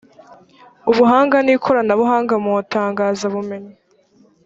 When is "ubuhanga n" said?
0.91-1.47